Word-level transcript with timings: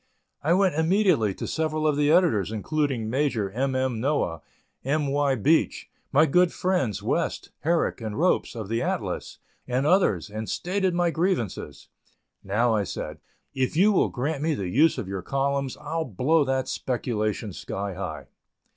I 0.41 0.53
went 0.53 0.73
immediately 0.73 1.35
to 1.35 1.45
several 1.45 1.85
of 1.85 1.95
the 1.95 2.09
editors, 2.11 2.51
including 2.51 3.07
Major 3.07 3.51
M. 3.51 3.75
M. 3.75 3.99
Noah, 3.99 4.41
M. 4.83 5.05
Y. 5.09 5.35
Beach, 5.35 5.91
my 6.11 6.25
good 6.25 6.51
friends 6.51 7.03
West, 7.03 7.51
Herrick 7.59 8.01
and 8.01 8.17
Ropes, 8.17 8.55
of 8.55 8.67
the 8.67 8.81
Atlas, 8.81 9.37
and 9.67 9.85
others, 9.85 10.31
and 10.31 10.49
stated 10.49 10.95
my 10.95 11.11
grievances. 11.11 11.87
"Now," 12.43 12.83
said 12.83 13.17
I, 13.17 13.19
"if 13.53 13.77
you 13.77 13.91
will 13.91 14.09
grant 14.09 14.41
me 14.41 14.55
the 14.55 14.69
use 14.69 14.97
of 14.97 15.07
your 15.07 15.21
columns, 15.21 15.77
I'll 15.79 16.05
blow 16.05 16.43
that 16.45 16.67
speculation 16.67 17.53
sky 17.53 17.93
high." 17.93 18.25